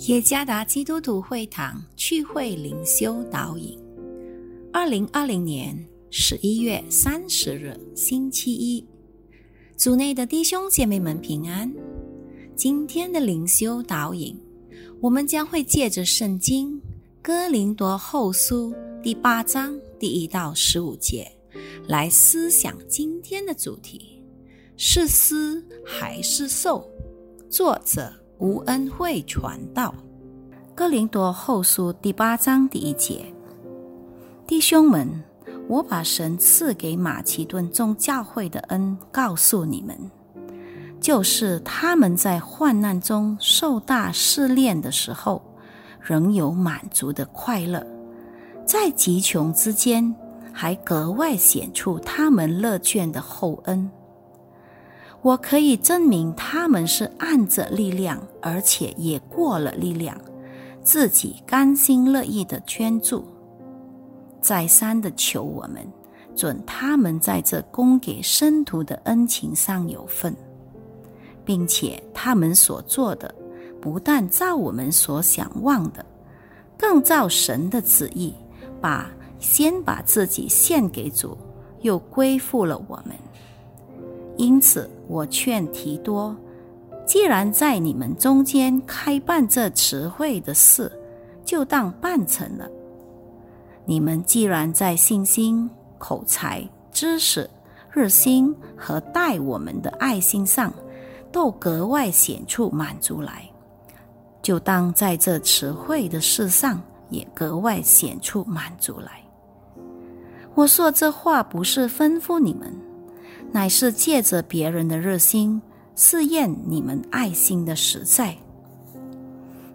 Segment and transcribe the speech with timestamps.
[0.00, 3.78] 耶加达基督徒会堂聚会灵修导引，
[4.70, 5.74] 二零二零年
[6.10, 8.86] 十一月三十日星期一，
[9.74, 11.72] 组内的弟兄姐妹们平安。
[12.54, 14.38] 今天的灵修导引，
[15.00, 16.78] 我们将会借着圣经
[17.22, 21.26] 哥林多后书第八章第一到十五节
[21.88, 24.22] 来思想今天的主题：
[24.76, 26.86] 是思还是受？
[27.48, 28.12] 作者。
[28.38, 29.94] 无恩惠传道，
[30.74, 33.24] 哥林多后书第八章第一节，
[34.46, 35.08] 弟兄们，
[35.66, 39.98] 我把神赐给马其顿众教会的恩告诉你们，
[41.00, 45.40] 就是他们在患难中受大试炼的时候，
[45.98, 47.80] 仍有满足的快乐；
[48.66, 50.14] 在极穷之间，
[50.52, 53.90] 还格外显出他们乐捐的厚恩。
[55.26, 60.16] 我可以证明他们是按着力量，而且也过了力量，
[60.84, 63.26] 自己甘心乐意的捐助，
[64.40, 65.84] 再三的求我们
[66.36, 70.32] 准他们在这供给生徒的恩情上有份，
[71.44, 73.34] 并且他们所做的
[73.80, 76.06] 不但照我们所想望的，
[76.78, 78.32] 更照神的旨意，
[78.80, 81.36] 把先把自己献给主，
[81.80, 83.16] 又归附了我们。
[84.46, 86.34] 因此，我劝提多，
[87.04, 90.88] 既然在你们中间开办这词汇的事，
[91.44, 92.70] 就当办成了。
[93.84, 97.50] 你们既然在信心、口才、知识、
[97.90, 100.72] 热心和待我们的爱心上，
[101.32, 103.50] 都格外显出满足来，
[104.42, 106.80] 就当在这词汇的事上
[107.10, 109.20] 也格外显出满足来。
[110.54, 112.72] 我说这话不是吩咐你们。
[113.52, 115.60] 乃是借着别人的热心
[115.94, 118.36] 试验你们爱心的实在。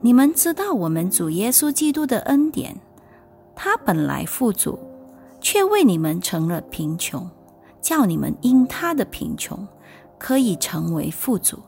[0.00, 2.76] 你们知道我们主耶稣基督的恩典，
[3.54, 4.78] 他本来富足，
[5.40, 7.28] 却为你们成了贫穷，
[7.80, 9.66] 叫你们因他的贫穷
[10.18, 11.58] 可以成为富足。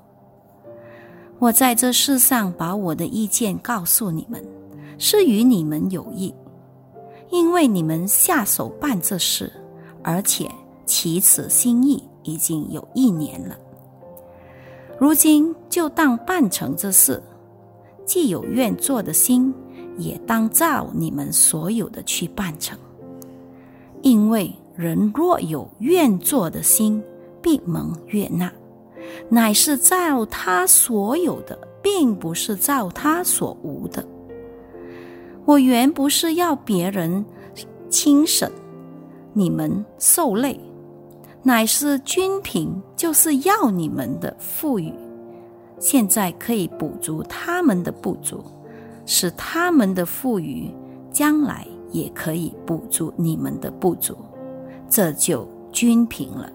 [1.39, 4.45] 我在这世上把我的意见告诉你们，
[4.99, 6.35] 是与你们有益，
[7.31, 9.53] 因为你们下手办这事，
[10.03, 10.51] 而且。
[10.91, 13.57] 其此心意已经有一年了，
[14.99, 17.23] 如今就当办成这事。
[18.05, 19.55] 既有愿做的心，
[19.97, 22.77] 也当照你们所有的去办成。
[24.03, 27.01] 因为人若有愿做的心，
[27.41, 28.53] 必蒙悦纳，
[29.29, 34.05] 乃是照他所有的，并不是照他所无的。
[35.45, 37.25] 我原不是要别人
[37.89, 38.51] 轻省，
[39.33, 40.59] 你们受累。
[41.43, 44.93] 乃是均平，就是要你们的富裕，
[45.79, 48.45] 现在可以补足他们的不足，
[49.07, 50.71] 使他们的富裕
[51.11, 54.17] 将来也可以补足你们的不足，
[54.89, 56.53] 这就均平了。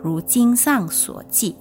[0.00, 1.56] 如经上所记，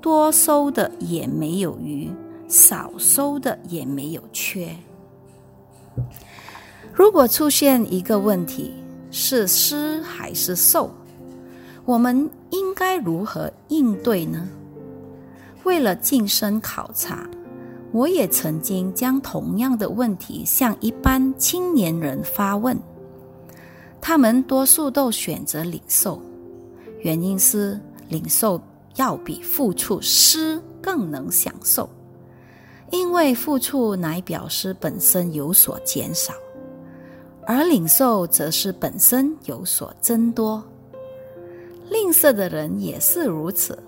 [0.00, 2.08] 多收的也没有余，
[2.46, 4.76] 少收的也没有缺。
[6.92, 8.72] 如果出现一个问题，
[9.10, 10.88] 是施还是受？
[11.84, 14.48] 我们应该如何应对呢？
[15.64, 17.28] 为了晋升考察，
[17.92, 22.76] 我也曾经将同样的问题向一般青年人发问，
[24.00, 26.20] 他们多数都选择领受，
[27.00, 27.78] 原因是
[28.08, 28.60] 领受
[28.96, 31.88] 要比付出施更能享受，
[32.90, 36.32] 因为付出乃表示本身有所减少，
[37.44, 40.62] 而领受则是本身有所增多。
[41.92, 43.78] 吝啬的人也是如此。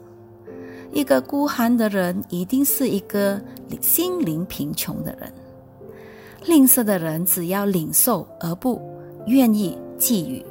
[0.93, 3.41] 一个孤寒的人，一定是一个
[3.81, 5.33] 心灵贫穷的人。
[6.45, 8.79] 吝啬的人只要领受而不
[9.27, 10.45] 愿意给予，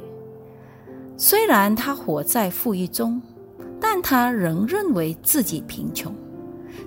[1.16, 3.22] 虽然他活在富裕中，
[3.80, 6.12] 但他仍认为自己贫穷，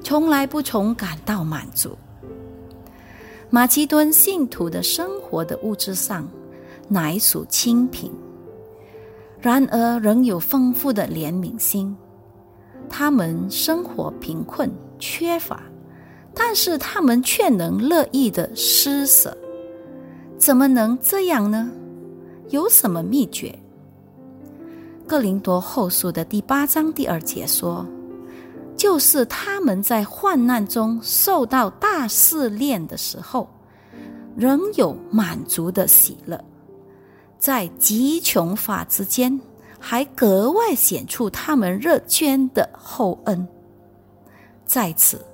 [0.03, 1.97] 从来不从感到满足。
[3.49, 6.29] 马其顿信徒的生活的物质上，
[6.89, 8.11] 乃属清贫。
[9.41, 11.95] 然而，仍有丰富的怜悯心。
[12.89, 15.63] 他们生活贫困缺乏，
[16.35, 19.37] 但是他们却能乐意的施舍。
[20.39, 21.71] 怎么能这样呢？
[22.51, 23.57] 有什么秘诀？
[25.07, 27.87] 哥林多后书的第八章第二节说
[28.77, 33.49] ：“就是他们在患难中受到大试炼的时候，
[34.37, 36.43] 仍有满足的喜乐。”
[37.39, 39.41] 在极穷法之间，
[39.79, 43.47] 还格外显出他们热捐的厚恩。
[44.65, 45.25] 在此，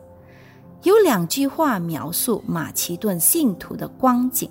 [0.82, 4.50] 有两句话描述马其顿信徒的光景：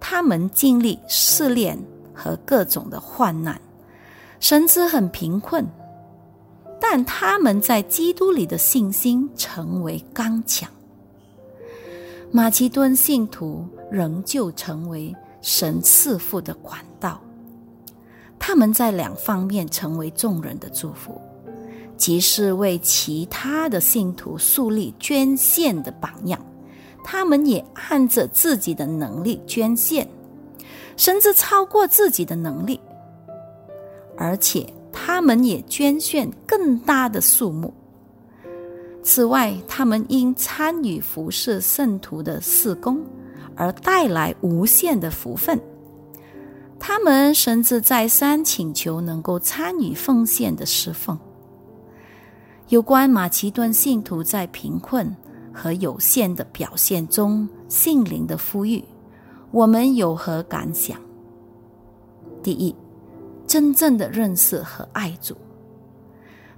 [0.00, 1.78] 他们经历试炼
[2.12, 3.60] 和各种的患难，
[4.40, 5.64] 甚至很贫困，
[6.80, 10.68] 但他们在基督里的信心成为刚强。
[12.32, 17.20] 马其顿信徒仍旧成为神赐福的管道，
[18.38, 21.20] 他们在两方面成为众人的祝福。
[21.96, 26.38] 即是为其他的信徒树立捐献的榜样，
[27.02, 30.08] 他们也按着自己的能力捐献，
[30.96, 32.78] 甚至超过自己的能力，
[34.16, 37.74] 而且他们也捐献更大的数目。
[39.02, 43.04] 此外，他们因参与服侍圣徒的事工
[43.58, 45.60] 而带来无限的福分，
[46.78, 51.18] 他们甚至再三请求能够参与奉献的侍奉。
[52.68, 55.12] 有关马其顿信徒在贫困
[55.52, 58.84] 和有限的表现中心灵的富裕，
[59.50, 60.96] 我们有何感想？
[62.40, 62.72] 第一，
[63.44, 65.36] 真正的认识和爱主。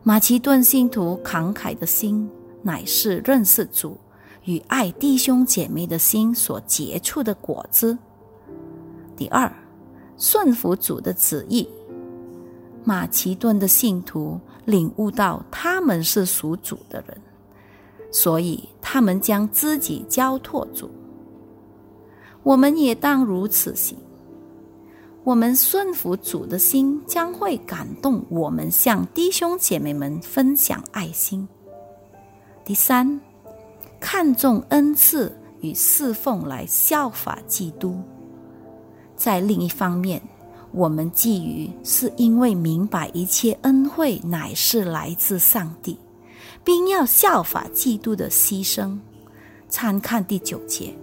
[0.02, 2.28] 马其顿信徒慷慨的心，
[2.62, 3.96] 乃是认识主
[4.44, 7.96] 与爱弟兄姐妹的心所结出的果子。
[9.16, 9.52] 第二，
[10.16, 11.68] 顺服主的旨意。
[12.84, 14.40] 马其顿的信徒。
[14.66, 17.20] 领悟到他们是属主的人，
[18.12, 20.88] 所以他们将自己交托主。
[22.44, 23.98] 我们也当如此行。
[25.24, 31.48] 我们顺服主的心，将会感动我们向弟兄姐妹们分享爱心。
[32.64, 33.20] 第三，
[34.00, 38.00] 看重恩赐与侍奉来效法基督。
[39.14, 40.20] 在另一方面。
[40.72, 45.98] 我们觊觎，是因为明白一切恩惠乃是来自上帝，
[46.62, 48.96] 并要效法基督的牺牲。
[49.68, 50.94] 参看第九节。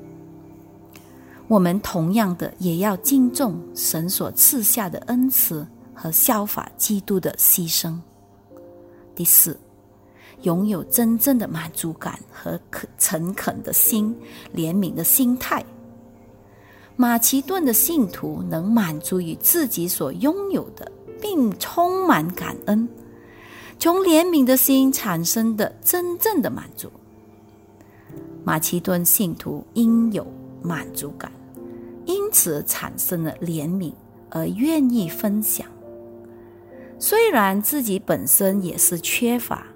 [1.50, 7.94] 我们同样的也要敬重神所赐下的恩赐和效法基督的牺牲。
[9.16, 9.60] 第四，
[10.44, 14.16] 拥有真正的满足感和可诚恳的心、
[14.56, 15.64] 怜悯的心态。
[16.96, 20.92] 马其顿的信徒能满足于自己所拥有的，
[21.22, 22.88] 并充满感恩，
[23.78, 26.92] 从怜悯的心产生的真正的满足。
[28.44, 30.26] 马其顿信徒应有
[30.62, 31.32] 满足感，
[32.06, 33.94] 因此产生了怜悯
[34.30, 35.68] 而愿意分享。
[36.98, 39.68] 虽然自己本身也是缺乏，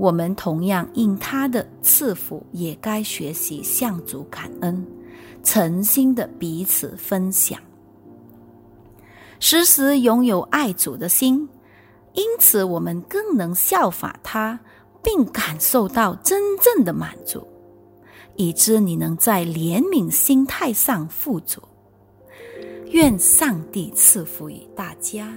[0.00, 4.82] 我们同样应他的赐福，也该学习向主感恩。
[5.42, 7.60] 诚心的彼此分享，
[9.38, 11.46] 时时拥有爱主的心，
[12.14, 14.58] 因此我们更能效法他，
[15.02, 17.46] 并感受到真正的满足，
[18.36, 21.60] 以致你能在怜悯心态上富足。
[22.86, 25.30] 愿上帝赐福于大家。